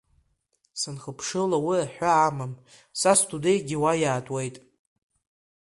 [0.79, 2.53] Санхыԥшыло уи аҳәаа амам,
[2.99, 4.55] са сдунеигьы уа иаатуеит.